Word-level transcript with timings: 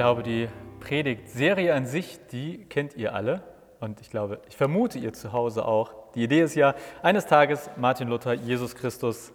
glaube, 0.00 0.22
die 0.22 0.48
Predigtserie 0.80 1.74
an 1.74 1.84
sich, 1.84 2.18
die 2.32 2.64
kennt 2.64 2.96
ihr 2.96 3.14
alle. 3.14 3.42
Und 3.80 4.00
ich 4.00 4.08
glaube, 4.08 4.40
ich 4.48 4.56
vermute 4.56 4.98
ihr 4.98 5.12
zu 5.12 5.34
Hause 5.34 5.66
auch. 5.66 5.92
Die 6.14 6.22
Idee 6.22 6.40
ist 6.40 6.54
ja, 6.54 6.74
eines 7.02 7.26
Tages 7.26 7.68
Martin 7.76 8.08
Luther, 8.08 8.32
Jesus 8.32 8.74
Christus 8.74 9.30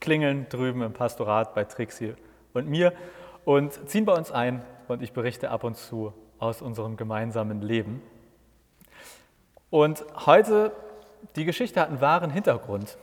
klingeln 0.00 0.46
drüben 0.50 0.82
im 0.82 0.92
Pastorat 0.92 1.54
bei 1.54 1.64
Trixie 1.64 2.12
und 2.52 2.68
mir 2.68 2.92
und 3.46 3.88
ziehen 3.88 4.04
bei 4.04 4.12
uns 4.12 4.30
ein 4.30 4.62
und 4.86 5.02
ich 5.02 5.14
berichte 5.14 5.50
ab 5.50 5.64
und 5.64 5.78
zu 5.78 6.12
aus 6.38 6.60
unserem 6.60 6.98
gemeinsamen 6.98 7.62
Leben. 7.62 8.02
Und 9.70 10.04
heute, 10.26 10.72
die 11.36 11.46
Geschichte 11.46 11.80
hat 11.80 11.88
einen 11.88 12.02
wahren 12.02 12.28
Hintergrund. 12.28 12.98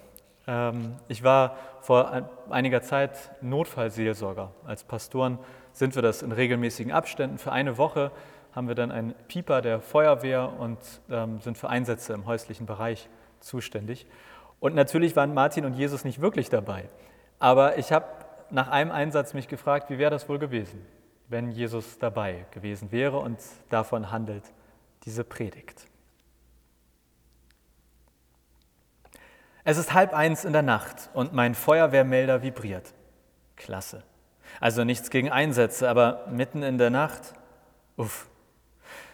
Ähm, 0.45 0.97
ich 1.07 1.23
war 1.23 1.57
vor 1.81 2.29
einiger 2.51 2.83
Zeit 2.83 3.31
Notfallseelsorger. 3.41 4.51
Als 4.63 4.83
Pastoren 4.83 5.39
sind 5.73 5.95
wir 5.95 6.01
das 6.01 6.21
in 6.21 6.31
regelmäßigen 6.31 6.91
Abständen. 6.91 7.37
Für 7.37 7.51
eine 7.51 7.77
Woche 7.77 8.11
haben 8.53 8.67
wir 8.67 8.75
dann 8.75 8.91
einen 8.91 9.13
Pieper 9.27 9.61
der 9.61 9.79
Feuerwehr 9.79 10.53
und 10.59 10.79
ähm, 11.09 11.39
sind 11.39 11.57
für 11.57 11.69
Einsätze 11.69 12.13
im 12.13 12.25
häuslichen 12.25 12.65
Bereich 12.65 13.09
zuständig. 13.39 14.05
Und 14.59 14.75
natürlich 14.75 15.15
waren 15.15 15.33
Martin 15.33 15.65
und 15.65 15.73
Jesus 15.73 16.03
nicht 16.03 16.21
wirklich 16.21 16.49
dabei. 16.49 16.89
Aber 17.39 17.77
ich 17.77 17.91
habe 17.91 18.05
nach 18.49 18.67
einem 18.67 18.91
Einsatz 18.91 19.33
mich 19.33 19.47
gefragt, 19.47 19.89
wie 19.89 19.97
wäre 19.97 20.11
das 20.11 20.27
wohl 20.27 20.39
gewesen, 20.39 20.85
wenn 21.27 21.51
Jesus 21.51 21.99
dabei 21.99 22.45
gewesen 22.51 22.91
wäre 22.91 23.19
und 23.19 23.37
davon 23.69 24.11
handelt 24.11 24.43
diese 25.05 25.23
Predigt. 25.23 25.85
Es 29.63 29.77
ist 29.77 29.93
halb 29.93 30.13
eins 30.13 30.45
in 30.45 30.53
der 30.53 30.63
Nacht 30.63 31.09
und 31.13 31.33
mein 31.33 31.53
Feuerwehrmelder 31.53 32.41
vibriert. 32.41 32.93
Klasse. 33.55 34.03
Also 34.59 34.83
nichts 34.83 35.09
gegen 35.09 35.29
Einsätze, 35.31 35.89
aber 35.89 36.25
mitten 36.31 36.63
in 36.63 36.77
der 36.77 36.89
Nacht, 36.89 37.33
uff. 37.97 38.27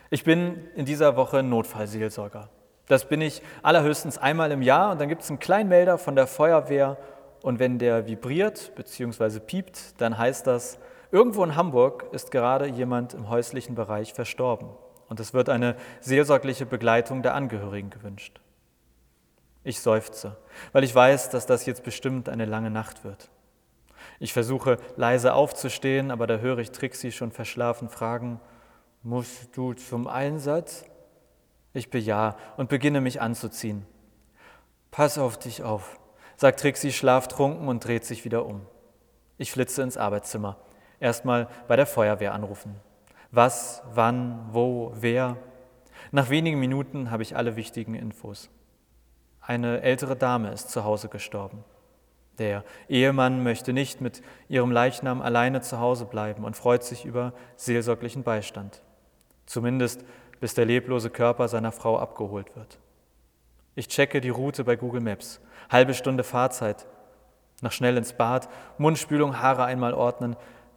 Ich 0.10 0.24
bin 0.24 0.68
in 0.76 0.86
dieser 0.86 1.16
Woche 1.16 1.44
Notfallseelsorger. 1.44 2.50
Das 2.88 3.06
bin 3.06 3.22
ich 3.22 3.42
allerhöchstens 3.64 4.18
einmal 4.18 4.52
im 4.52 4.62
Jahr 4.62 4.92
und 4.92 5.02
dann 5.02 5.10
gibt 5.10 5.24
es 5.24 5.30
einen 5.30 5.40
kleinen 5.40 5.70
Melder 5.70 5.98
von 5.98 6.16
der 6.16 6.28
Feuerwehr 6.28 6.98
und 7.42 7.60
wenn 7.60 7.80
der 7.80 8.08
vibriert 8.08 8.74
bzw. 8.76 9.40
piept, 9.40 10.00
dann 10.00 10.18
heißt 10.18 10.46
das, 10.48 10.78
irgendwo 11.12 11.44
in 11.44 11.56
Hamburg 11.56 12.06
ist 12.12 12.32
gerade 12.32 12.68
jemand 12.68 13.14
im 13.14 13.30
häuslichen 13.30 13.76
Bereich 13.76 14.14
verstorben 14.14 14.70
und 15.10 15.20
es 15.20 15.34
wird 15.34 15.50
eine 15.50 15.76
seelsorgliche 16.02 16.66
Begleitung 16.66 17.24
der 17.24 17.34
Angehörigen 17.34 17.90
gewünscht. 17.90 18.40
Ich 19.64 19.80
seufze, 19.80 20.38
weil 20.72 20.84
ich 20.84 20.94
weiß, 20.94 21.30
dass 21.30 21.48
das 21.48 21.66
jetzt 21.66 21.84
bestimmt 21.84 22.30
eine 22.30 22.46
lange 22.46 22.70
Nacht 22.70 23.04
wird. 23.04 23.30
Ich 24.20 24.34
versuche 24.34 24.78
leise 24.96 25.34
aufzustehen, 25.34 26.12
aber 26.12 26.28
da 26.28 26.38
höre 26.38 26.60
ich 26.60 26.72
Trixie 26.72 27.12
schon 27.12 27.32
verschlafen 27.32 27.90
fragen, 27.90 28.40
musst 29.04 29.56
du 29.56 29.74
zum 29.74 30.08
Einsatz? 30.08 30.86
Ich 31.74 31.90
bejahe 31.90 32.36
und 32.58 32.70
beginne 32.70 33.02
mich 33.02 33.22
anzuziehen. 33.22 33.86
Pass 34.92 35.18
auf 35.18 35.38
dich 35.38 35.62
auf, 35.62 36.00
sagt 36.38 36.62
Trixie 36.62 36.94
schlaftrunken 36.94 37.68
und 37.68 37.84
dreht 37.84 38.06
sich 38.06 38.24
wieder 38.24 38.46
um. 38.46 38.62
Ich 39.38 39.52
flitze 39.52 39.82
ins 39.82 39.98
Arbeitszimmer. 39.98 40.58
Erstmal 41.02 41.50
bei 41.68 41.76
der 41.76 41.86
Feuerwehr 41.86 42.34
anrufen. 42.34 42.76
Was, 43.32 43.84
wann, 43.94 44.48
wo, 44.52 44.94
wer. 44.96 45.36
Nach 46.12 46.30
wenigen 46.30 46.60
Minuten 46.60 47.12
habe 47.12 47.24
ich 47.24 47.36
alle 47.36 47.58
wichtigen 47.58 47.96
Infos. 47.96 48.50
Eine 49.42 49.82
ältere 49.82 50.16
Dame 50.16 50.52
ist 50.52 50.70
zu 50.70 50.86
Hause 50.86 51.10
gestorben. 51.10 51.66
Der 52.38 52.64
Ehemann 52.90 53.44
möchte 53.44 53.72
nicht 53.72 54.02
mit 54.02 54.22
ihrem 54.50 54.72
Leichnam 54.72 55.22
alleine 55.22 55.62
zu 55.62 55.80
Hause 55.80 56.06
bleiben 56.06 56.44
und 56.44 56.58
freut 56.58 56.84
sich 56.84 57.06
über 57.06 57.34
seelsorglichen 57.56 58.24
Beistand. 58.24 58.82
Zumindest 59.46 60.04
bis 60.40 60.54
der 60.54 60.66
leblose 60.66 61.10
Körper 61.10 61.48
seiner 61.48 61.72
Frau 61.72 61.98
abgeholt 61.98 62.56
wird. 62.56 62.80
Ich 63.76 63.88
checke 63.88 64.22
die 64.22 64.30
Route 64.30 64.64
bei 64.64 64.76
Google 64.76 65.02
Maps. 65.02 65.42
Halbe 65.70 65.94
Stunde 65.94 66.24
Fahrzeit. 66.24 66.86
Noch 67.62 67.72
schnell 67.72 67.98
ins 67.98 68.14
Bad, 68.14 68.50
Mundspülung, 68.78 69.40
Haare 69.42 69.64
einmal 69.66 69.94
ordnen. 69.94 70.36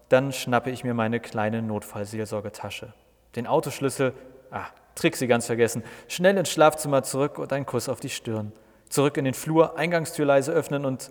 Dann 0.09 0.33
schnappe 0.33 0.71
ich 0.71 0.85
mir 0.85 0.95
meine 0.95 1.21
kleine 1.21 1.61
Notfallseelsorgetasche. 1.63 2.93
Den 3.37 3.47
Autoschlüssel, 3.47 4.15
ah, 4.51 4.67
Trixie 4.95 5.27
ganz 5.27 5.47
vergessen. 5.47 5.83
Schnell 6.09 6.37
ins 6.37 6.51
Schlafzimmer 6.51 7.03
zurück 7.03 7.39
und 7.39 7.53
ein 7.53 7.67
Kuss 7.67 7.89
auf 7.89 8.01
die 8.01 8.09
Stirn. 8.09 8.53
Zurück 8.89 9.17
in 9.17 9.25
den 9.25 9.35
Flur, 9.35 9.77
Eingangstür 9.77 10.25
leise 10.25 10.53
öffnen 10.53 10.85
und 10.85 11.11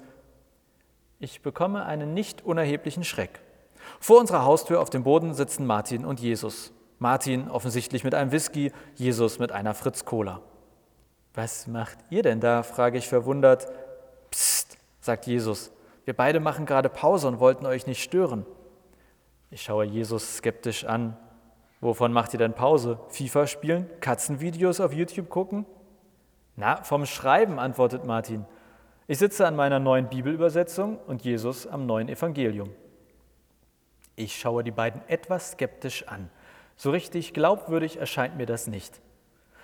ich 1.20 1.42
bekomme 1.42 1.86
einen 1.86 2.14
nicht 2.14 2.46
unerheblichen 2.46 3.04
Schreck. 3.04 3.42
Vor 4.00 4.20
unserer 4.20 4.46
Haustür 4.46 4.82
auf 4.82 4.90
dem 4.90 5.04
Boden 5.04 5.34
sitzen 5.34 5.66
Martin 5.66 6.06
und 6.06 6.20
Jesus. 6.20 6.72
Martin 7.00 7.50
offensichtlich 7.50 8.04
mit 8.04 8.16
einem 8.16 8.32
Whisky, 8.32 8.72
Jesus 8.96 9.40
mit 9.40 9.52
einer 9.52 9.74
Fritz 9.74 10.06
Cola. 10.06 10.42
Was 11.34 11.68
macht 11.68 12.00
ihr 12.10 12.24
denn 12.24 12.40
da? 12.40 12.64
frage 12.64 12.98
ich 12.98 13.08
verwundert. 13.08 13.68
Psst, 14.32 14.78
sagt 15.00 15.28
Jesus. 15.28 15.72
Wir 16.06 16.16
beide 16.16 16.40
machen 16.40 16.66
gerade 16.66 16.90
Pause 16.90 17.28
und 17.28 17.40
wollten 17.40 17.66
euch 17.66 17.86
nicht 17.86 18.02
stören. 18.02 18.46
Ich 19.52 19.62
schaue 19.62 19.86
Jesus 19.86 20.38
skeptisch 20.38 20.86
an. 20.86 21.16
Wovon 21.80 22.12
macht 22.12 22.34
ihr 22.34 22.40
denn 22.40 22.54
Pause? 22.54 23.00
FIFA 23.10 23.48
spielen? 23.48 23.90
Katzenvideos 24.00 24.80
auf 24.80 24.94
YouTube 24.94 25.30
gucken? 25.30 25.66
Na, 26.56 26.82
vom 26.84 27.06
Schreiben, 27.06 27.60
antwortet 27.60 28.04
Martin. 28.04 28.46
Ich 29.10 29.20
sitze 29.20 29.48
an 29.48 29.56
meiner 29.56 29.80
neuen 29.80 30.10
Bibelübersetzung 30.10 30.98
und 31.08 31.24
Jesus 31.24 31.66
am 31.66 31.86
neuen 31.86 32.10
Evangelium. 32.10 32.70
Ich 34.18 34.38
schaue 34.38 34.66
die 34.66 34.72
beiden 34.72 35.02
etwas 35.08 35.52
skeptisch 35.52 36.06
an. 36.10 36.30
So 36.76 36.92
richtig 36.92 37.34
glaubwürdig 37.34 37.98
erscheint 37.98 38.36
mir 38.36 38.46
das 38.46 38.68
nicht. 38.68 39.00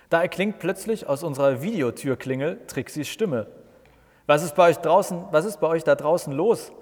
Da 0.08 0.22
erklingt 0.22 0.60
plötzlich 0.60 1.06
aus 1.06 1.22
unserer 1.22 1.60
Videotürklingel 1.60 2.60
Trixis 2.66 3.08
Stimme. 3.08 3.46
Was 4.26 4.42
ist 4.42 4.54
bei 4.54 4.70
euch 4.70 4.78
draußen, 4.78 5.24
was 5.30 5.44
ist 5.44 5.60
bei 5.60 5.66
euch 5.66 5.84
da 5.84 5.94
draußen 5.94 6.32
los? 6.32 6.72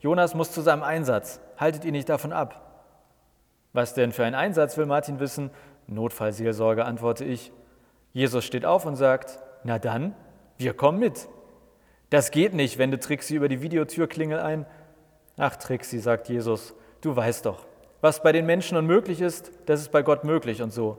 Jonas 0.00 0.36
muss 0.36 0.52
zu 0.52 0.60
seinem 0.60 0.84
Einsatz. 0.84 1.40
Haltet 1.56 1.84
ihn 1.84 1.92
nicht 1.92 2.08
davon 2.08 2.32
ab. 2.32 2.84
Was 3.72 3.94
denn 3.94 4.12
für 4.12 4.24
ein 4.24 4.36
Einsatz, 4.36 4.76
will 4.76 4.86
Martin 4.86 5.18
wissen. 5.18 5.50
Notfallseelsorge, 5.88 6.84
antworte 6.84 7.24
ich. 7.24 7.50
Jesus 8.12 8.44
steht 8.44 8.64
auf 8.64 8.86
und 8.86 8.94
sagt, 8.94 9.40
na 9.64 9.80
dann, 9.80 10.14
wir 10.58 10.74
kommen 10.74 11.00
mit. 11.00 11.28
Das 12.12 12.30
geht 12.30 12.52
nicht, 12.52 12.76
wende 12.76 13.00
Trixi 13.00 13.36
über 13.36 13.48
die 13.48 13.62
Videotürklingel 13.62 14.38
ein. 14.38 14.66
Ach 15.38 15.56
Trixi, 15.56 15.98
sagt 15.98 16.28
Jesus, 16.28 16.74
du 17.00 17.16
weißt 17.16 17.46
doch, 17.46 17.64
was 18.02 18.22
bei 18.22 18.32
den 18.32 18.44
Menschen 18.44 18.76
unmöglich 18.76 19.22
ist, 19.22 19.50
das 19.64 19.80
ist 19.80 19.92
bei 19.92 20.02
Gott 20.02 20.22
möglich 20.22 20.60
und 20.60 20.74
so. 20.74 20.98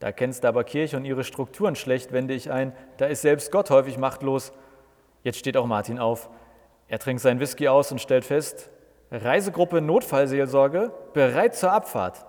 Da 0.00 0.10
kennst 0.10 0.42
du 0.42 0.48
aber 0.48 0.64
Kirche 0.64 0.96
und 0.96 1.04
ihre 1.04 1.22
Strukturen 1.22 1.76
schlecht, 1.76 2.10
wende 2.10 2.34
ich 2.34 2.50
ein. 2.50 2.72
Da 2.96 3.06
ist 3.06 3.22
selbst 3.22 3.52
Gott 3.52 3.70
häufig 3.70 3.98
machtlos. 3.98 4.52
Jetzt 5.22 5.38
steht 5.38 5.56
auch 5.56 5.66
Martin 5.66 6.00
auf. 6.00 6.28
Er 6.88 6.98
trinkt 6.98 7.22
seinen 7.22 7.38
Whisky 7.38 7.68
aus 7.68 7.92
und 7.92 8.00
stellt 8.00 8.24
fest, 8.24 8.68
Reisegruppe 9.12 9.80
Notfallseelsorge 9.80 10.90
bereit 11.14 11.54
zur 11.54 11.70
Abfahrt. 11.70 12.26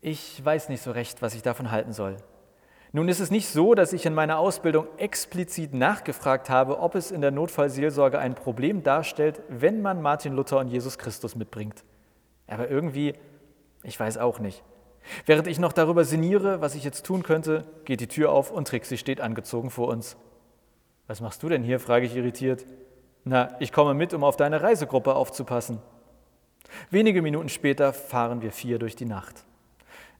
Ich 0.00 0.44
weiß 0.44 0.68
nicht 0.68 0.82
so 0.82 0.90
recht, 0.90 1.22
was 1.22 1.36
ich 1.36 1.42
davon 1.42 1.70
halten 1.70 1.92
soll. 1.92 2.16
Nun 2.94 3.08
ist 3.08 3.20
es 3.20 3.30
nicht 3.30 3.48
so, 3.48 3.74
dass 3.74 3.94
ich 3.94 4.04
in 4.04 4.12
meiner 4.12 4.38
Ausbildung 4.38 4.86
explizit 4.98 5.72
nachgefragt 5.72 6.50
habe, 6.50 6.78
ob 6.78 6.94
es 6.94 7.10
in 7.10 7.22
der 7.22 7.30
Notfallseelsorge 7.30 8.18
ein 8.18 8.34
Problem 8.34 8.82
darstellt, 8.82 9.40
wenn 9.48 9.80
man 9.80 10.02
Martin 10.02 10.34
Luther 10.34 10.58
und 10.58 10.68
Jesus 10.68 10.98
Christus 10.98 11.34
mitbringt. 11.34 11.84
Aber 12.46 12.68
irgendwie, 12.68 13.14
ich 13.82 13.98
weiß 13.98 14.18
auch 14.18 14.40
nicht. 14.40 14.62
Während 15.24 15.46
ich 15.46 15.58
noch 15.58 15.72
darüber 15.72 16.04
sinniere, 16.04 16.60
was 16.60 16.74
ich 16.74 16.84
jetzt 16.84 17.06
tun 17.06 17.22
könnte, 17.22 17.64
geht 17.86 18.00
die 18.00 18.08
Tür 18.08 18.30
auf 18.30 18.50
und 18.50 18.68
Trixie 18.68 18.98
steht 18.98 19.22
angezogen 19.22 19.70
vor 19.70 19.88
uns. 19.88 20.16
Was 21.06 21.22
machst 21.22 21.42
du 21.42 21.48
denn 21.48 21.64
hier? 21.64 21.80
frage 21.80 22.04
ich 22.04 22.14
irritiert. 22.14 22.66
Na, 23.24 23.56
ich 23.58 23.72
komme 23.72 23.94
mit, 23.94 24.12
um 24.12 24.22
auf 24.22 24.36
deine 24.36 24.62
Reisegruppe 24.62 25.14
aufzupassen. 25.14 25.80
Wenige 26.90 27.22
Minuten 27.22 27.48
später 27.48 27.94
fahren 27.94 28.42
wir 28.42 28.52
vier 28.52 28.78
durch 28.78 28.96
die 28.96 29.06
Nacht. 29.06 29.44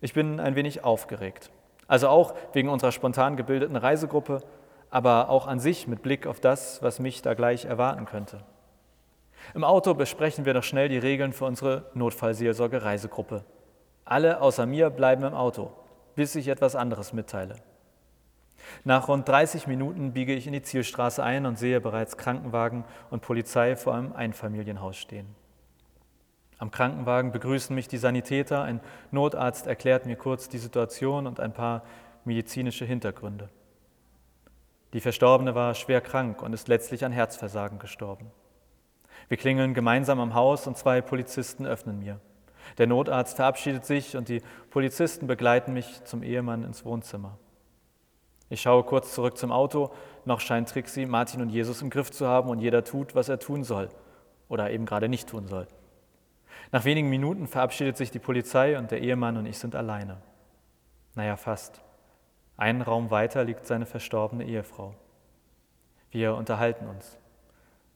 Ich 0.00 0.14
bin 0.14 0.40
ein 0.40 0.56
wenig 0.56 0.84
aufgeregt. 0.84 1.50
Also 1.88 2.08
auch 2.08 2.34
wegen 2.52 2.68
unserer 2.68 2.92
spontan 2.92 3.36
gebildeten 3.36 3.76
Reisegruppe, 3.76 4.42
aber 4.90 5.28
auch 5.30 5.46
an 5.46 5.58
sich 5.58 5.86
mit 5.86 6.02
Blick 6.02 6.26
auf 6.26 6.40
das, 6.40 6.82
was 6.82 6.98
mich 6.98 7.22
da 7.22 7.34
gleich 7.34 7.64
erwarten 7.64 8.04
könnte. 8.04 8.40
Im 9.54 9.64
Auto 9.64 9.94
besprechen 9.94 10.44
wir 10.44 10.54
noch 10.54 10.62
schnell 10.62 10.88
die 10.88 10.98
Regeln 10.98 11.32
für 11.32 11.46
unsere 11.46 11.90
Notfallseelsorge-Reisegruppe. 11.94 13.44
Alle 14.04 14.40
außer 14.40 14.66
mir 14.66 14.90
bleiben 14.90 15.24
im 15.24 15.34
Auto, 15.34 15.72
bis 16.14 16.34
ich 16.34 16.48
etwas 16.48 16.76
anderes 16.76 17.12
mitteile. 17.12 17.56
Nach 18.84 19.08
rund 19.08 19.28
30 19.28 19.66
Minuten 19.66 20.12
biege 20.12 20.34
ich 20.34 20.46
in 20.46 20.52
die 20.52 20.62
Zielstraße 20.62 21.22
ein 21.22 21.46
und 21.46 21.58
sehe 21.58 21.80
bereits 21.80 22.16
Krankenwagen 22.16 22.84
und 23.10 23.22
Polizei 23.22 23.76
vor 23.76 23.94
einem 23.94 24.12
Einfamilienhaus 24.12 24.96
stehen. 24.96 25.34
Am 26.62 26.70
Krankenwagen 26.70 27.32
begrüßen 27.32 27.74
mich 27.74 27.88
die 27.88 27.98
Sanitäter, 27.98 28.62
ein 28.62 28.80
Notarzt 29.10 29.66
erklärt 29.66 30.06
mir 30.06 30.14
kurz 30.14 30.48
die 30.48 30.58
Situation 30.58 31.26
und 31.26 31.40
ein 31.40 31.52
paar 31.52 31.82
medizinische 32.24 32.84
Hintergründe. 32.84 33.48
Die 34.92 35.00
Verstorbene 35.00 35.56
war 35.56 35.74
schwer 35.74 36.00
krank 36.00 36.40
und 36.40 36.52
ist 36.52 36.68
letztlich 36.68 37.04
an 37.04 37.10
Herzversagen 37.10 37.80
gestorben. 37.80 38.30
Wir 39.26 39.38
klingeln 39.38 39.74
gemeinsam 39.74 40.20
am 40.20 40.34
Haus 40.34 40.68
und 40.68 40.78
zwei 40.78 41.00
Polizisten 41.00 41.66
öffnen 41.66 41.98
mir. 41.98 42.20
Der 42.78 42.86
Notarzt 42.86 43.34
verabschiedet 43.34 43.84
sich 43.84 44.16
und 44.16 44.28
die 44.28 44.40
Polizisten 44.70 45.26
begleiten 45.26 45.72
mich 45.72 46.04
zum 46.04 46.22
Ehemann 46.22 46.62
ins 46.62 46.84
Wohnzimmer. 46.84 47.38
Ich 48.50 48.62
schaue 48.62 48.84
kurz 48.84 49.12
zurück 49.14 49.36
zum 49.36 49.50
Auto. 49.50 49.90
Noch 50.26 50.38
scheint 50.38 50.68
Trixie 50.68 51.06
Martin 51.06 51.42
und 51.42 51.48
Jesus 51.48 51.82
im 51.82 51.90
Griff 51.90 52.12
zu 52.12 52.28
haben 52.28 52.50
und 52.50 52.60
jeder 52.60 52.84
tut, 52.84 53.16
was 53.16 53.28
er 53.28 53.40
tun 53.40 53.64
soll 53.64 53.88
oder 54.48 54.70
eben 54.70 54.86
gerade 54.86 55.08
nicht 55.08 55.28
tun 55.28 55.48
soll. 55.48 55.66
Nach 56.70 56.84
wenigen 56.84 57.10
Minuten 57.10 57.46
verabschiedet 57.46 57.96
sich 57.96 58.10
die 58.10 58.18
Polizei 58.18 58.78
und 58.78 58.90
der 58.90 59.00
Ehemann 59.00 59.36
und 59.36 59.46
ich 59.46 59.58
sind 59.58 59.74
alleine. 59.74 60.18
Naja, 61.14 61.36
fast. 61.36 61.82
Einen 62.56 62.82
Raum 62.82 63.10
weiter 63.10 63.44
liegt 63.44 63.66
seine 63.66 63.86
verstorbene 63.86 64.44
Ehefrau. 64.44 64.94
Wir 66.10 66.34
unterhalten 66.34 66.86
uns. 66.86 67.18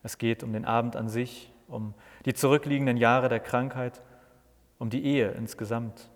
Es 0.02 0.18
geht 0.18 0.42
um 0.42 0.52
den 0.52 0.64
Abend 0.64 0.96
an 0.96 1.08
sich, 1.08 1.52
um 1.68 1.94
die 2.24 2.34
zurückliegenden 2.34 2.96
Jahre 2.96 3.28
der 3.28 3.40
Krankheit, 3.40 4.02
um 4.78 4.90
die 4.90 5.04
Ehe 5.04 5.30
insgesamt, 5.30 6.10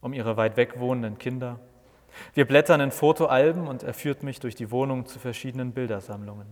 um 0.00 0.12
ihre 0.12 0.36
weit 0.36 0.56
weg 0.56 0.78
wohnenden 0.78 1.18
Kinder. 1.18 1.58
Wir 2.34 2.46
blättern 2.46 2.80
in 2.80 2.90
Fotoalben 2.90 3.66
und 3.66 3.82
er 3.82 3.94
führt 3.94 4.22
mich 4.22 4.40
durch 4.40 4.54
die 4.54 4.70
Wohnung 4.70 5.06
zu 5.06 5.18
verschiedenen 5.18 5.72
Bildersammlungen. 5.72 6.46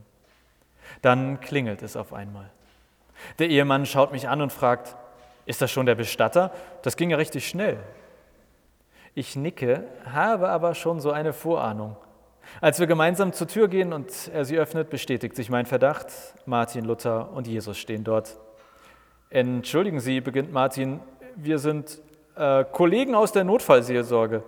Dann 1.03 1.41
klingelt 1.41 1.83
es 1.83 1.97
auf 1.97 2.13
einmal. 2.13 2.51
Der 3.39 3.49
Ehemann 3.49 3.87
schaut 3.87 4.13
mich 4.13 4.29
an 4.29 4.41
und 4.41 4.53
fragt, 4.53 4.97
ist 5.47 5.63
das 5.63 5.71
schon 5.71 5.87
der 5.87 5.95
Bestatter? 5.95 6.53
Das 6.83 6.97
ging 6.97 7.11
ja 7.11 7.17
richtig 7.17 7.49
schnell. 7.49 7.79
Ich 9.15 9.37
nicke, 9.37 9.85
habe 10.05 10.49
aber 10.49 10.75
schon 10.75 11.01
so 11.01 11.11
eine 11.11 11.33
Vorahnung. 11.33 11.97
Als 12.61 12.79
wir 12.79 12.87
gemeinsam 12.87 13.33
zur 13.33 13.49
Tür 13.49 13.69
gehen 13.69 13.93
und 13.93 14.31
er 14.33 14.45
sie 14.45 14.59
öffnet, 14.59 14.91
bestätigt 14.91 15.37
sich 15.37 15.51
mein 15.51 15.67
Verdacht. 15.67 16.09
Martin 16.47 16.85
Luther 16.85 17.33
und 17.33 17.47
Jesus 17.47 17.79
stehen 17.79 18.05
dort. 18.05 18.39
Entschuldigen 19.31 20.01
Sie, 20.01 20.21
beginnt 20.21 20.53
Martin, 20.53 21.01
wir 21.37 21.59
sind 21.59 22.01
äh, 22.37 22.65
Kollegen 22.65 23.15
aus 23.15 23.33
der 23.33 23.45
Notfallseelsorge. 23.45 24.43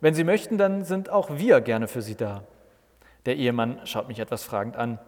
Wenn 0.00 0.14
Sie 0.14 0.24
möchten, 0.24 0.58
dann 0.58 0.84
sind 0.84 1.10
auch 1.10 1.30
wir 1.30 1.60
gerne 1.60 1.88
für 1.88 2.02
Sie 2.02 2.16
da. 2.16 2.42
Der 3.26 3.36
Ehemann 3.36 3.80
schaut 3.84 4.08
mich 4.08 4.18
etwas 4.18 4.42
fragend 4.42 4.76
an. 4.76 4.98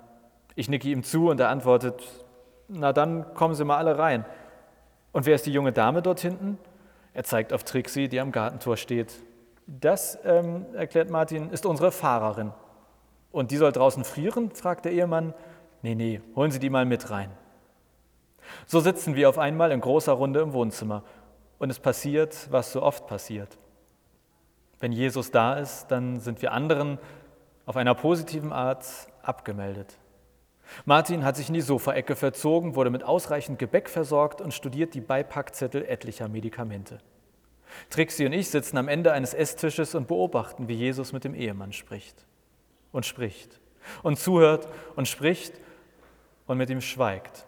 Ich 0.54 0.68
nicke 0.68 0.88
ihm 0.88 1.02
zu 1.02 1.28
und 1.28 1.40
er 1.40 1.50
antwortet, 1.50 2.02
na 2.68 2.92
dann 2.92 3.34
kommen 3.34 3.54
Sie 3.54 3.64
mal 3.64 3.76
alle 3.76 3.98
rein. 3.98 4.24
Und 5.16 5.24
wer 5.24 5.36
ist 5.36 5.46
die 5.46 5.52
junge 5.52 5.72
Dame 5.72 6.02
dort 6.02 6.20
hinten? 6.20 6.58
Er 7.14 7.24
zeigt 7.24 7.54
auf 7.54 7.64
Trixie, 7.64 8.06
die 8.06 8.20
am 8.20 8.32
Gartentor 8.32 8.76
steht. 8.76 9.14
Das, 9.66 10.18
ähm, 10.26 10.66
erklärt 10.74 11.08
Martin, 11.08 11.48
ist 11.48 11.64
unsere 11.64 11.90
Fahrerin. 11.90 12.52
Und 13.32 13.50
die 13.50 13.56
soll 13.56 13.72
draußen 13.72 14.04
frieren? 14.04 14.50
fragt 14.50 14.84
der 14.84 14.92
Ehemann. 14.92 15.32
Nee, 15.80 15.94
nee, 15.94 16.20
holen 16.34 16.50
Sie 16.50 16.58
die 16.58 16.68
mal 16.68 16.84
mit 16.84 17.08
rein. 17.08 17.30
So 18.66 18.80
sitzen 18.80 19.14
wir 19.14 19.30
auf 19.30 19.38
einmal 19.38 19.72
in 19.72 19.80
großer 19.80 20.12
Runde 20.12 20.40
im 20.40 20.52
Wohnzimmer 20.52 21.02
und 21.58 21.70
es 21.70 21.78
passiert, 21.78 22.48
was 22.50 22.72
so 22.72 22.82
oft 22.82 23.06
passiert. 23.06 23.56
Wenn 24.80 24.92
Jesus 24.92 25.30
da 25.30 25.54
ist, 25.54 25.86
dann 25.86 26.20
sind 26.20 26.42
wir 26.42 26.52
anderen 26.52 26.98
auf 27.64 27.78
einer 27.78 27.94
positiven 27.94 28.52
Art 28.52 28.84
abgemeldet. 29.22 29.96
Martin 30.84 31.24
hat 31.24 31.36
sich 31.36 31.48
in 31.48 31.54
die 31.54 31.60
Sofaecke 31.60 32.16
verzogen, 32.16 32.74
wurde 32.74 32.90
mit 32.90 33.04
ausreichend 33.04 33.58
Gebäck 33.58 33.88
versorgt 33.88 34.40
und 34.40 34.52
studiert 34.52 34.94
die 34.94 35.00
Beipackzettel 35.00 35.84
etlicher 35.84 36.28
Medikamente. 36.28 36.98
Trixie 37.90 38.26
und 38.26 38.32
ich 38.32 38.50
sitzen 38.50 38.78
am 38.78 38.88
Ende 38.88 39.12
eines 39.12 39.34
Esstisches 39.34 39.94
und 39.94 40.08
beobachten, 40.08 40.68
wie 40.68 40.74
Jesus 40.74 41.12
mit 41.12 41.24
dem 41.24 41.34
Ehemann 41.34 41.72
spricht 41.72 42.26
und 42.92 43.06
spricht 43.06 43.60
und 44.02 44.18
zuhört 44.18 44.68
und 44.96 45.08
spricht 45.08 45.54
und 46.46 46.58
mit 46.58 46.70
ihm 46.70 46.80
schweigt, 46.80 47.46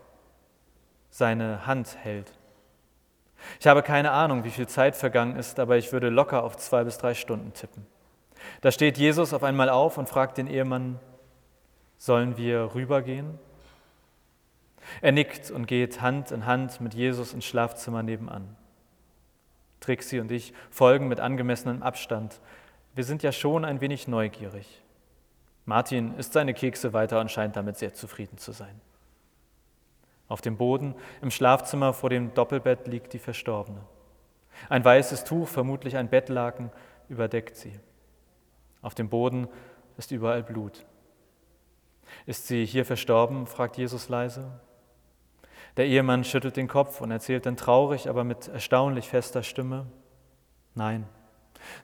seine 1.11 1.67
Hand 1.67 1.97
hält. 2.03 2.33
Ich 3.61 3.67
habe 3.67 3.83
keine 3.83 4.11
Ahnung, 4.11 4.45
wie 4.45 4.51
viel 4.51 4.67
Zeit 4.67 4.97
vergangen 4.97 5.37
ist, 5.37 5.59
aber 5.61 5.77
ich 5.77 5.93
würde 5.93 6.09
locker 6.09 6.43
auf 6.43 6.57
zwei 6.57 6.85
bis 6.85 6.99
drei 6.99 7.15
Stunden 7.15 7.53
tippen. 7.53 7.87
Da 8.61 8.73
steht 8.73 8.99
Jesus 8.99 9.33
auf 9.33 9.43
einmal 9.43 9.69
auf 9.69 9.99
und 9.99 10.09
fragt 10.09 10.39
den 10.39 10.49
Ehemann, 10.49 10.99
sollen 11.99 12.37
wir 12.37 12.75
rübergehen? 12.75 13.39
Er 15.03 15.13
nickt 15.13 15.51
und 15.51 15.67
geht 15.67 16.01
Hand 16.01 16.31
in 16.31 16.47
Hand 16.47 16.81
mit 16.81 16.95
Jesus 16.95 17.35
ins 17.35 17.45
Schlafzimmer 17.45 18.03
nebenan. 18.03 18.57
Trixie 19.81 20.21
und 20.21 20.31
ich 20.31 20.55
folgen 20.71 21.09
mit 21.09 21.21
angemessenem 21.21 21.83
Abstand. 21.83 22.41
Wir 22.95 23.05
sind 23.05 23.23
ja 23.23 23.33
schon 23.33 23.65
ein 23.65 23.81
wenig 23.81 24.09
neugierig. 24.09 24.83
Martin 25.67 26.17
isst 26.17 26.33
seine 26.33 26.55
Kekse 26.55 26.93
weiter 26.93 27.21
und 27.21 27.31
scheint 27.31 27.57
damit 27.57 27.77
sehr 27.77 27.93
zufrieden 27.93 28.39
zu 28.39 28.53
sein. 28.53 28.81
Auf 30.27 30.41
dem 30.41 30.57
Boden 30.57 30.95
im 31.23 31.31
Schlafzimmer 31.31 31.93
vor 31.93 32.11
dem 32.11 32.35
Doppelbett 32.35 32.87
liegt 32.87 33.13
die 33.13 33.19
Verstorbene. 33.19 33.81
Ein 34.69 34.85
weißes 34.85 35.25
Tuch, 35.25 35.47
vermutlich 35.47 35.97
ein 35.97 36.09
Bettlaken, 36.09 36.71
überdeckt 37.09 37.57
sie. 37.57 37.79
Auf 38.83 38.95
dem 38.95 39.09
Boden 39.09 39.49
ist 39.97 40.11
überall 40.11 40.43
Blut. 40.43 40.85
Ist 42.27 42.47
sie 42.47 42.65
hier 42.65 42.85
verstorben? 42.85 43.47
fragt 43.47 43.77
Jesus 43.77 44.09
leise. 44.09 44.61
Der 45.77 45.87
Ehemann 45.87 46.25
schüttelt 46.25 46.57
den 46.57 46.69
Kopf 46.69 47.01
und 47.01 47.11
erzählt 47.11 47.47
dann 47.47 47.57
traurig, 47.57 48.09
aber 48.09 48.25
mit 48.25 48.49
erstaunlich 48.49 49.09
fester 49.09 49.43
Stimme, 49.43 49.87
nein, 50.75 51.07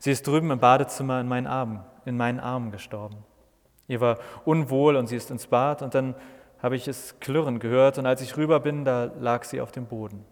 sie 0.00 0.10
ist 0.10 0.26
drüben 0.26 0.50
im 0.50 0.58
Badezimmer 0.58 1.20
in 1.20 1.28
meinen 1.28 1.46
Armen, 1.46 1.84
in 2.04 2.16
meinen 2.16 2.40
Armen 2.40 2.72
gestorben. 2.72 3.18
Ihr 3.86 4.00
war 4.00 4.18
unwohl 4.44 4.96
und 4.96 5.06
sie 5.06 5.16
ist 5.16 5.30
ins 5.30 5.46
Bad 5.46 5.82
und 5.82 5.94
dann 5.94 6.14
habe 6.60 6.76
ich 6.76 6.88
es 6.88 7.20
klirren 7.20 7.60
gehört 7.60 7.98
und 7.98 8.06
als 8.06 8.20
ich 8.20 8.36
rüber 8.36 8.58
bin, 8.58 8.84
da 8.84 9.12
lag 9.20 9.44
sie 9.44 9.60
auf 9.60 9.70
dem 9.70 9.86
Boden. 9.86 10.24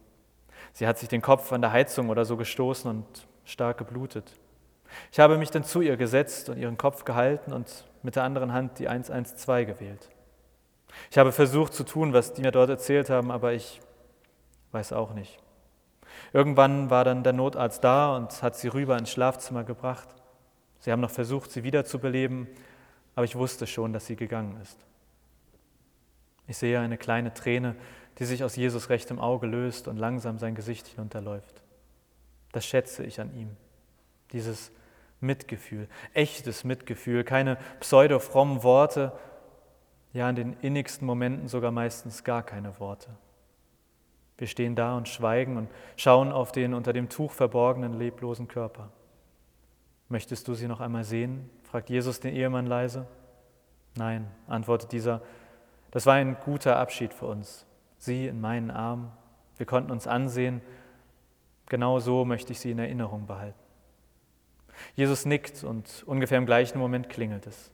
Sie 0.73 0.87
hat 0.87 0.99
sich 0.99 1.09
den 1.09 1.23
Kopf 1.23 1.53
an 1.53 1.61
der 1.61 1.73
Heizung 1.73 2.09
oder 2.09 2.25
so 2.25 2.37
gestoßen 2.37 2.91
und 2.91 3.29
stark 3.44 3.79
geblutet. 3.79 4.33
Ich 5.11 5.21
habe 5.21 5.39
mich 5.39 5.50
dann 5.50 5.65
zu 5.65 5.81
ihr 5.81 5.97
gesetzt 5.97 6.49
und 6.49 6.59
ihren 6.59 6.77
Kopf 6.77 7.05
gehalten 7.05 7.53
und 7.53 7.85
mit 8.03 8.17
der 8.17 8.25
anderen 8.25 8.53
Hand 8.53 8.79
die 8.79 8.89
112 8.89 9.67
gewählt. 9.67 10.09
Ich 11.11 11.19
habe 11.19 11.33
versucht 11.33 11.75
zu 11.75 11.85
tun, 11.85 12.12
was 12.12 12.35
die 12.35 12.43
mir 12.43 12.53
dort 12.53 12.71
erzählt 12.71 13.11
haben, 13.11 13.31
aber 13.31 13.53
ich 13.53 13.81
weiß 14.73 14.93
auch 14.93 15.15
nicht. 15.15 15.39
Irgendwann 16.33 16.91
war 16.91 17.05
dann 17.05 17.23
der 17.23 17.33
Notarzt 17.33 17.83
da 17.85 18.17
und 18.17 18.43
hat 18.43 18.56
sie 18.56 18.69
rüber 18.69 18.99
ins 18.99 19.11
Schlafzimmer 19.11 19.65
gebracht. 19.65 20.09
Sie 20.81 20.91
haben 20.91 21.00
noch 21.00 21.11
versucht, 21.11 21.50
sie 21.50 21.62
wiederzubeleben, 21.62 22.49
aber 23.15 23.25
ich 23.25 23.37
wusste 23.37 23.67
schon, 23.67 23.93
dass 23.93 24.06
sie 24.06 24.17
gegangen 24.17 24.59
ist. 24.62 24.79
Ich 26.47 26.59
sehe 26.59 26.81
eine 26.81 26.99
kleine 26.99 27.33
Träne, 27.33 27.77
die 28.19 28.25
sich 28.25 28.44
aus 28.44 28.56
Jesus 28.56 28.89
rechtem 28.89 29.19
Auge 29.19 29.47
löst 29.47 29.89
und 29.89 29.97
langsam 29.97 30.39
sein 30.39 30.55
Gesicht 30.55 30.87
hinunterläuft. 30.87 31.62
Das 32.53 32.67
schätze 32.67 33.05
ich 33.05 33.20
an 33.20 33.34
ihm. 33.34 33.56
Dieses 34.32 34.70
Mitgefühl, 35.22 35.88
echtes 36.14 36.64
Mitgefühl, 36.64 37.24
keine 37.24 37.56
pseudo-frommen 37.81 38.62
Worte, 38.62 39.12
ja 40.12 40.29
in 40.29 40.36
den 40.36 40.52
innigsten 40.60 41.06
Momenten 41.06 41.48
sogar 41.48 41.70
meistens 41.70 42.24
gar 42.24 42.43
keine 42.43 42.79
Worte. 42.79 43.10
Wir 44.36 44.46
stehen 44.46 44.74
da 44.74 44.96
und 44.96 45.08
schweigen 45.08 45.56
und 45.56 45.70
schauen 45.96 46.32
auf 46.32 46.52
den 46.52 46.74
unter 46.74 46.93
dem 46.93 47.08
Tuch 47.08 47.32
verborgenen, 47.32 47.94
leblosen 47.94 48.48
Körper. 48.48 48.91
Möchtest 50.08 50.48
du 50.48 50.55
sie 50.55 50.69
noch 50.69 50.81
einmal 50.81 51.05
sehen? 51.05 51.48
fragt 51.62 51.88
Jesus 51.88 52.20
den 52.20 52.34
Ehemann 52.34 52.67
leise. 52.67 53.06
Nein, 53.96 54.26
antwortet 54.46 54.93
dieser, 54.93 55.22
das 55.91 56.06
war 56.06 56.14
ein 56.14 56.36
guter 56.44 56.76
Abschied 56.76 57.14
für 57.14 57.26
uns. 57.26 57.67
Sie 57.98 58.26
in 58.26 58.41
meinen 58.41 58.70
Armen, 58.70 59.12
wir 59.56 59.67
konnten 59.67 59.91
uns 59.91 60.06
ansehen. 60.06 60.60
Genau 61.67 62.00
so 62.00 62.24
möchte 62.24 62.52
ich 62.52 62.60
sie 62.60 62.72
in 62.72 62.79
Erinnerung 62.79 63.26
behalten. 63.26 63.62
Jesus 64.94 65.24
nickt 65.24 65.65
und 65.65 66.03
ungefähr 66.06 66.39
im 66.39 66.46
gleichen 66.46 66.79
Moment 66.79 67.08
klingelt 67.08 67.46
es. 67.46 67.70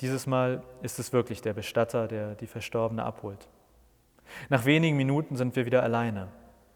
Dieses 0.00 0.26
Mal 0.26 0.62
ist 0.82 0.98
es 0.98 1.12
wirklich 1.12 1.42
der 1.42 1.52
Bestatter, 1.52 2.08
der 2.08 2.34
die 2.34 2.46
Verstorbene 2.46 3.04
abholt. 3.04 3.48
Nach 4.48 4.64
wenigen 4.64 4.96
Minuten 4.96 5.36
sind 5.36 5.56
wir 5.56 5.66
wieder 5.66 5.82
alleine. 5.82 6.28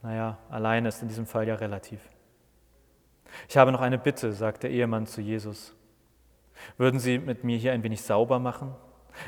Naja, 0.03 0.39
alleine 0.51 0.89
ist 0.89 1.01
in 1.01 1.09
diesem 1.09 1.27
Fall 1.27 1.49
ja 1.49 1.55
relativ. 1.55 2.01
Ich 3.49 3.57
habe 3.57 3.73
noch 3.73 3.81
eine 3.81 3.99
Bitte, 3.99 4.33
sagt 4.33 4.63
der 4.63 4.71
Ehemann 4.71 5.07
zu 5.07 5.21
Jesus. 5.21 5.75
Würden 6.77 7.01
Sie 7.01 7.19
mit 7.19 7.45
mir 7.45 7.57
hier 7.57 7.73
ein 7.73 7.83
wenig 7.83 8.03
sauber 8.03 8.39
machen? 8.39 8.75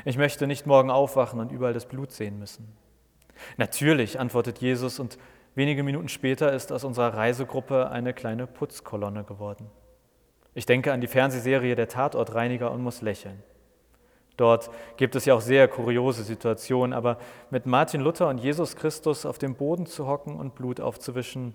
Ich 0.05 0.17
möchte 0.17 0.47
nicht 0.47 0.65
morgen 0.65 0.91
aufwachen 0.91 1.39
und 1.39 1.51
überall 1.51 1.73
das 1.73 1.87
Blut 1.87 2.11
sehen 2.11 2.39
müssen. 2.39 2.77
Natürlich, 3.57 4.19
antwortet 4.19 4.59
Jesus, 4.59 4.99
und 4.99 5.17
wenige 5.55 5.83
Minuten 5.83 6.09
später 6.09 6.53
ist 6.53 6.71
aus 6.71 6.83
unserer 6.83 7.13
Reisegruppe 7.13 7.89
eine 7.89 8.13
kleine 8.13 8.47
Putzkolonne 8.47 9.23
geworden. 9.23 9.69
Ich 10.57 10.65
denke 10.65 10.91
an 10.91 11.01
die 11.01 11.07
Fernsehserie 11.07 11.75
Der 11.75 11.87
Tatortreiniger 11.87 12.71
und 12.71 12.81
muss 12.81 13.03
lächeln. 13.03 13.43
Dort 14.37 14.71
gibt 14.97 15.15
es 15.15 15.25
ja 15.25 15.35
auch 15.35 15.41
sehr 15.41 15.67
kuriose 15.67 16.23
Situationen, 16.23 16.93
aber 16.93 17.19
mit 17.51 17.67
Martin 17.67 18.01
Luther 18.01 18.27
und 18.27 18.39
Jesus 18.39 18.75
Christus 18.75 19.27
auf 19.27 19.37
dem 19.37 19.53
Boden 19.53 19.85
zu 19.85 20.07
hocken 20.07 20.35
und 20.35 20.55
Blut 20.55 20.81
aufzuwischen, 20.81 21.53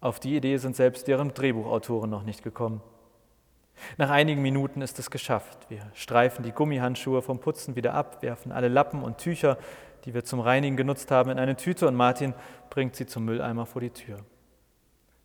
auf 0.00 0.18
die 0.18 0.34
Idee 0.34 0.56
sind 0.56 0.74
selbst 0.74 1.06
deren 1.06 1.34
Drehbuchautoren 1.34 2.10
noch 2.10 2.24
nicht 2.24 2.42
gekommen. 2.42 2.80
Nach 3.96 4.10
einigen 4.10 4.42
Minuten 4.42 4.82
ist 4.82 4.98
es 4.98 5.12
geschafft. 5.12 5.58
Wir 5.68 5.88
streifen 5.94 6.42
die 6.42 6.50
Gummihandschuhe 6.50 7.22
vom 7.22 7.38
Putzen 7.38 7.76
wieder 7.76 7.94
ab, 7.94 8.24
werfen 8.24 8.50
alle 8.50 8.66
Lappen 8.66 9.04
und 9.04 9.18
Tücher, 9.18 9.56
die 10.04 10.14
wir 10.14 10.24
zum 10.24 10.40
Reinigen 10.40 10.76
genutzt 10.76 11.12
haben, 11.12 11.30
in 11.30 11.38
eine 11.38 11.54
Tüte 11.54 11.86
und 11.86 11.94
Martin 11.94 12.34
bringt 12.70 12.96
sie 12.96 13.06
zum 13.06 13.24
Mülleimer 13.24 13.66
vor 13.66 13.80
die 13.80 13.90
Tür. 13.90 14.18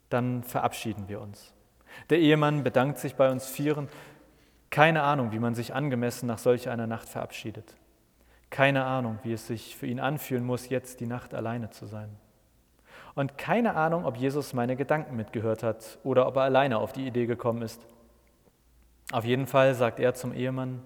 dann 0.09 0.43
verabschieden 0.43 1.05
wir 1.07 1.19
uns. 1.19 1.51
Der 2.09 2.19
Ehemann 2.19 2.63
bedankt 2.63 2.97
sich 2.97 3.15
bei 3.15 3.31
uns 3.31 3.47
Vieren. 3.47 3.89
Keine 4.69 5.03
Ahnung, 5.03 5.31
wie 5.31 5.39
man 5.39 5.55
sich 5.55 5.73
angemessen 5.73 6.27
nach 6.27 6.37
solch 6.37 6.69
einer 6.69 6.87
Nacht 6.87 7.09
verabschiedet. 7.09 7.75
Keine 8.49 8.83
Ahnung, 8.85 9.19
wie 9.23 9.33
es 9.33 9.47
sich 9.47 9.75
für 9.75 9.87
ihn 9.87 9.99
anfühlen 9.99 10.45
muss, 10.45 10.69
jetzt 10.69 10.99
die 10.99 11.07
Nacht 11.07 11.33
alleine 11.33 11.69
zu 11.69 11.85
sein. 11.85 12.09
Und 13.15 13.37
keine 13.37 13.75
Ahnung, 13.75 14.05
ob 14.05 14.17
Jesus 14.17 14.53
meine 14.53 14.75
Gedanken 14.75 15.15
mitgehört 15.15 15.63
hat 15.63 15.99
oder 16.03 16.27
ob 16.27 16.37
er 16.37 16.43
alleine 16.43 16.77
auf 16.77 16.93
die 16.93 17.05
Idee 17.05 17.25
gekommen 17.25 17.61
ist. 17.61 17.85
Auf 19.11 19.25
jeden 19.25 19.47
Fall 19.47 19.73
sagt 19.73 19.99
er 19.99 20.13
zum 20.13 20.33
Ehemann, 20.33 20.81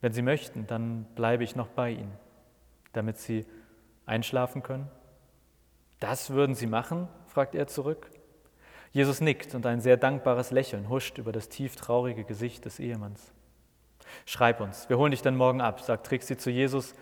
wenn 0.00 0.12
Sie 0.12 0.22
möchten, 0.22 0.66
dann 0.66 1.04
bleibe 1.14 1.44
ich 1.44 1.56
noch 1.56 1.68
bei 1.68 1.90
Ihnen, 1.90 2.12
damit 2.92 3.18
Sie 3.18 3.46
einschlafen 4.06 4.62
können. 4.62 4.90
Das 6.00 6.30
würden 6.30 6.54
Sie 6.54 6.66
machen? 6.66 7.08
fragt 7.26 7.54
er 7.54 7.66
zurück. 7.66 8.10
Jesus 8.94 9.20
nickt 9.20 9.56
und 9.56 9.66
ein 9.66 9.80
sehr 9.80 9.96
dankbares 9.96 10.52
Lächeln 10.52 10.88
huscht 10.88 11.18
über 11.18 11.32
das 11.32 11.48
tief 11.48 11.74
traurige 11.74 12.22
Gesicht 12.22 12.64
des 12.64 12.78
Ehemanns. 12.78 13.32
Schreib 14.24 14.60
uns, 14.60 14.88
wir 14.88 14.98
holen 14.98 15.10
dich 15.10 15.20
dann 15.20 15.36
morgen 15.36 15.60
ab, 15.60 15.80
sagt 15.80 16.06
Trixie 16.06 16.36
zu 16.36 16.48
Jesus. 16.48 16.94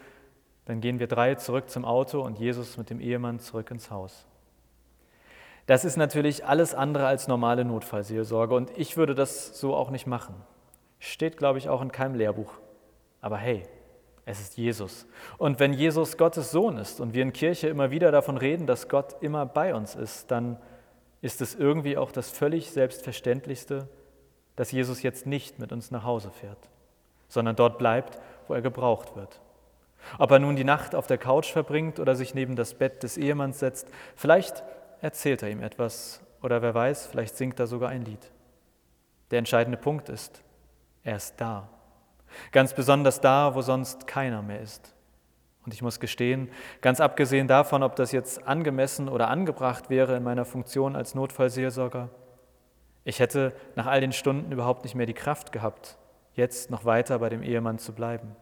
Dann 0.65 0.81
gehen 0.81 1.01
wir 1.01 1.07
drei 1.07 1.35
zurück 1.35 1.69
zum 1.69 1.85
Auto 1.85 2.23
und 2.23 2.39
Jesus 2.39 2.79
mit 2.79 2.89
dem 2.89 2.99
Ehemann 2.99 3.41
zurück 3.41 3.71
ins 3.71 3.91
Haus. 3.91 4.27
Das 5.67 5.85
ist 5.85 5.99
natürlich 5.99 6.47
alles 6.47 6.75
andere 6.75 7.07
als 7.07 7.29
normale 7.29 7.63
Notfallseelsorge 7.67 8.55
und 8.55 8.71
ich 8.79 8.97
würde 8.97 9.15
das 9.15 9.61
so 9.61 9.75
auch 9.75 9.91
nicht 9.91 10.07
machen. 10.07 10.35
Steht, 10.99 11.37
glaube 11.37 11.59
ich, 11.59 11.69
auch 11.69 11.83
in 11.83 11.93
keinem 11.93 12.15
Lehrbuch. 12.15 12.55
Aber 13.21 13.37
hey, 13.37 13.65
es 14.25 14.41
ist 14.41 14.57
Jesus. 14.57 15.07
Und 15.37 15.61
wenn 15.61 15.75
Jesus 15.75 16.17
Gottes 16.17 16.53
Sohn 16.53 16.79
ist 16.79 17.01
und 17.01 17.13
wir 17.13 17.23
in 17.23 17.35
Kirche 17.35 17.69
immer 17.69 17.91
wieder 17.91 18.11
davon 18.11 18.39
reden, 18.39 18.67
dass 18.67 18.89
Gott 18.89 19.17
immer 19.21 19.45
bei 19.45 19.75
uns 19.75 19.95
ist, 19.95 20.31
dann 20.31 20.57
ist 21.23 21.41
es 21.41 21.55
irgendwie 21.55 21.97
auch 21.97 22.13
das 22.13 22.31
völlig 22.31 22.71
Selbstverständlichste, 22.71 23.89
dass 24.57 24.73
Jesus 24.73 25.03
jetzt 25.03 25.25
nicht 25.27 25.59
mit 25.59 25.73
uns 25.73 25.91
nach 25.91 26.05
Hause 26.05 26.31
fährt, 26.31 26.69
sondern 27.29 27.57
dort 27.57 27.79
bleibt, 27.79 28.21
wo 28.49 28.55
er 28.55 28.61
gebraucht 28.61 29.17
wird. 29.17 29.41
Ob 30.19 30.33
er 30.33 30.41
nun 30.41 30.57
die 30.57 30.65
Nacht 30.65 30.95
auf 30.95 31.07
der 31.07 31.19
Couch 31.19 31.51
verbringt 31.51 32.01
oder 32.01 32.17
sich 32.17 32.35
neben 32.35 32.57
das 32.57 32.75
Bett 32.75 33.03
des 33.05 33.17
Ehemanns 33.17 33.61
setzt, 33.61 33.89
vielleicht 34.17 34.63
erzählt 35.01 35.43
er 35.43 35.51
ihm 35.51 35.63
etwas 35.63 36.21
oder 36.43 36.61
wer 36.61 36.75
weiß, 36.75 37.07
vielleicht 37.07 37.37
singt 37.37 37.59
er 37.61 37.69
sogar 37.69 37.91
ein 37.91 38.05
Lied. 38.05 38.31
Der 39.31 39.39
entscheidende 39.39 39.79
Punkt 39.79 40.09
ist, 40.09 40.43
er 41.05 41.17
ist 41.17 41.41
da. 41.41 41.69
Ganz 42.51 42.75
besonders 42.75 43.21
da, 43.21 43.55
wo 43.55 43.63
sonst 43.63 44.07
keiner 44.07 44.43
mehr 44.43 44.61
ist. 44.61 44.93
Und 45.65 45.73
ich 45.73 45.83
muss 45.83 46.01
gestehen, 46.01 46.51
ganz 46.81 47.01
abgesehen 47.01 47.47
davon, 47.47 47.83
ob 47.83 47.95
das 47.97 48.11
jetzt 48.13 48.47
angemessen 48.47 49.09
oder 49.09 49.29
angebracht 49.29 49.91
wäre 49.91 50.17
in 50.17 50.25
meiner 50.25 50.45
Funktion 50.45 50.97
als 50.97 51.15
Notfallseelsorger, 51.15 52.09
ich 53.05 53.21
hätte 53.21 53.53
nach 53.75 53.87
all 53.87 54.01
den 54.01 54.13
Stunden 54.13 54.53
überhaupt 54.53 54.85
nicht 54.85 54.95
mehr 54.95 55.07
die 55.07 55.15
Kraft 55.15 55.53
gehabt, 55.53 55.99
jetzt 56.35 56.71
noch 56.71 56.85
weiter 56.85 57.19
bei 57.19 57.29
dem 57.29 57.43
Ehemann 57.43 57.79
zu 57.79 57.93
bleiben. 57.93 58.37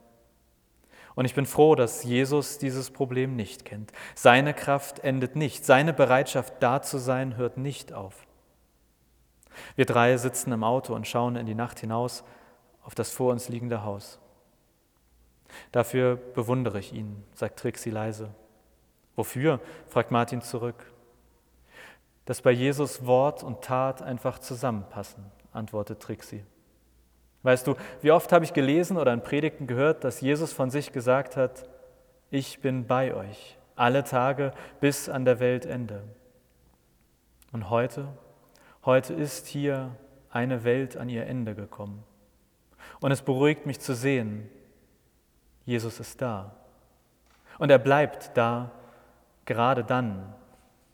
Und 1.15 1.25
ich 1.25 1.35
bin 1.35 1.47
froh, 1.47 1.75
dass 1.75 2.05
Jesus 2.05 2.59
dieses 2.59 2.91
Problem 2.91 3.37
nicht 3.37 3.65
kennt. 3.65 3.93
Seine 4.15 4.55
Kraft 4.55 5.01
endet 5.01 5.35
nicht, 5.35 5.65
seine 5.65 5.93
Bereitschaft 5.93 6.55
da 6.61 6.83
zu 6.83 6.99
sein 6.99 7.37
hört 7.37 7.57
nicht 7.57 7.93
auf. 7.93 8.27
Wir 9.77 9.87
drei 9.87 10.17
sitzen 10.17 10.53
im 10.53 10.65
Auto 10.65 10.95
und 10.95 11.07
schauen 11.07 11.37
in 11.37 11.47
die 11.47 11.55
Nacht 11.55 11.81
hinaus 11.81 12.25
auf 12.83 12.95
das 12.95 13.11
vor 13.11 13.33
uns 13.33 13.49
liegende 13.49 13.85
Haus. 13.85 14.19
Dafür 15.73 16.17
bewundere 16.17 16.79
ich 16.79 16.93
ihn, 16.93 17.25
sagt 17.35 17.59
Trixie 17.59 17.91
leise. 17.91 18.31
Wofür? 19.17 19.61
fragt 19.89 20.11
Martin 20.11 20.41
zurück. 20.43 20.91
Dass 22.25 22.43
bei 22.43 22.53
Jesus 22.53 23.07
Wort 23.07 23.43
und 23.43 23.63
Tat 23.63 24.03
einfach 24.03 24.39
zusammenpassen, 24.39 25.25
antwortet 25.53 26.01
Trixie. 26.01 26.45
Weißt 27.43 27.67
du, 27.67 27.75
wie 28.03 28.13
oft 28.13 28.33
habe 28.33 28.45
ich 28.45 28.53
gelesen 28.53 28.97
oder 28.97 29.13
in 29.13 29.23
Predigten 29.23 29.67
gehört, 29.67 30.05
dass 30.05 30.21
Jesus 30.21 30.53
von 30.53 30.71
sich 30.71 30.93
gesagt 30.93 31.37
hat, 31.37 31.69
ich 32.31 32.61
bin 32.61 32.87
bei 32.87 33.15
euch 33.15 33.59
alle 33.77 34.05
Tage 34.05 34.53
bis 34.81 35.09
an 35.09 35.25
der 35.25 35.41
Weltende. 35.41 36.03
Und 37.53 37.71
heute, 37.71 38.09
heute 38.85 39.15
ist 39.15 39.47
hier 39.47 39.97
eine 40.31 40.65
Welt 40.65 40.97
an 40.97 41.09
ihr 41.09 41.27
Ende 41.27 41.55
gekommen. 41.55 42.05
Und 43.01 43.11
es 43.11 43.23
beruhigt 43.23 43.67
mich 43.67 43.81
zu 43.81 43.95
sehen, 43.95 44.49
Jesus 45.65 46.01
ist 46.01 46.21
da. 46.21 46.53
Und 47.59 47.71
er 47.71 47.79
bleibt 47.79 48.37
da, 48.37 48.71
gerade 49.45 49.85
dann, 49.85 50.35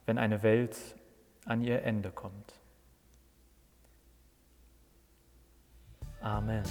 wenn 0.06 0.18
eine 0.18 0.42
Welt 0.42 0.76
an 1.44 1.62
ihr 1.62 1.82
Ende 1.82 2.10
kommt. 2.10 2.54
Amen. 6.20 6.64